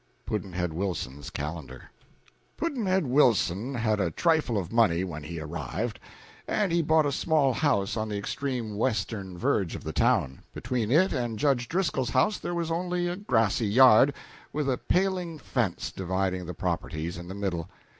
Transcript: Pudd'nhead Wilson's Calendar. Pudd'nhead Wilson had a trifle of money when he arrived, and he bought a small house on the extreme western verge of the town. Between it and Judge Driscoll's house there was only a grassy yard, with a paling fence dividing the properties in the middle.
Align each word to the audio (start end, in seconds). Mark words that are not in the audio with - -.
Pudd'nhead 0.25 0.73
Wilson's 0.73 1.29
Calendar. 1.29 1.91
Pudd'nhead 2.57 3.05
Wilson 3.05 3.75
had 3.75 3.99
a 3.99 4.09
trifle 4.09 4.57
of 4.57 4.71
money 4.71 5.03
when 5.03 5.21
he 5.21 5.39
arrived, 5.39 5.99
and 6.47 6.71
he 6.71 6.81
bought 6.81 7.05
a 7.05 7.11
small 7.11 7.53
house 7.53 7.95
on 7.95 8.09
the 8.09 8.17
extreme 8.17 8.77
western 8.77 9.37
verge 9.37 9.75
of 9.75 9.83
the 9.83 9.93
town. 9.93 10.41
Between 10.55 10.89
it 10.89 11.13
and 11.13 11.37
Judge 11.37 11.69
Driscoll's 11.69 12.09
house 12.09 12.39
there 12.39 12.55
was 12.55 12.71
only 12.71 13.07
a 13.07 13.15
grassy 13.15 13.67
yard, 13.67 14.15
with 14.51 14.67
a 14.67 14.79
paling 14.79 15.37
fence 15.37 15.91
dividing 15.91 16.47
the 16.47 16.55
properties 16.55 17.15
in 17.19 17.27
the 17.27 17.35
middle. 17.35 17.69